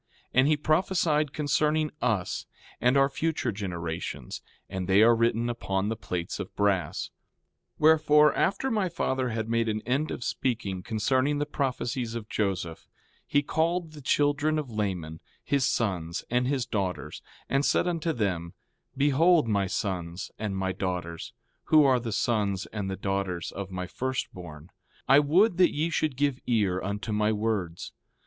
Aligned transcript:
And 0.33 0.47
he 0.47 0.57
prophesied 0.57 1.31
concerning 1.31 1.91
us, 2.01 2.47
and 2.81 2.97
our 2.97 3.07
future 3.07 3.51
generations; 3.51 4.41
and 4.67 4.87
they 4.87 5.03
are 5.03 5.15
written 5.15 5.47
upon 5.47 5.89
the 5.89 5.95
plates 5.95 6.39
of 6.39 6.55
brass. 6.55 7.11
4:3 7.75 7.75
Wherefore, 7.77 8.33
after 8.35 8.71
my 8.71 8.89
father 8.89 9.29
had 9.29 9.47
made 9.47 9.69
an 9.69 9.83
end 9.85 10.09
of 10.09 10.23
speaking 10.23 10.81
concerning 10.81 11.37
the 11.37 11.45
prophecies 11.45 12.15
of 12.15 12.27
Joseph, 12.29 12.87
he 13.27 13.43
called 13.43 13.91
the 13.91 14.01
children 14.01 14.57
of 14.57 14.71
Laman, 14.71 15.19
his 15.43 15.67
sons, 15.67 16.25
and 16.31 16.47
his 16.47 16.65
daughters, 16.65 17.21
and 17.47 17.63
said 17.63 17.87
unto 17.87 18.11
them: 18.11 18.55
Behold, 18.97 19.47
my 19.47 19.67
sons, 19.67 20.31
and 20.39 20.57
my 20.57 20.71
daughters, 20.71 21.31
who 21.65 21.83
are 21.83 21.99
the 21.99 22.11
sons 22.11 22.65
and 22.73 22.89
the 22.89 22.95
daughters 22.97 23.51
of 23.51 23.69
my 23.69 23.85
first 23.85 24.33
born, 24.33 24.71
I 25.07 25.19
would 25.19 25.57
that 25.57 25.71
ye 25.75 25.91
should 25.91 26.17
give 26.17 26.39
ear 26.47 26.81
unto 26.81 27.11
my 27.11 27.31
words. 27.31 27.93